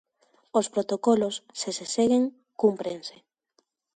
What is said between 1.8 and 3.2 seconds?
seguen, cúmprense.